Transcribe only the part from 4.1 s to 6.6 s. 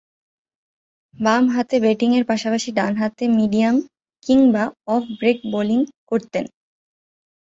কিংবা off break bowling করতেন।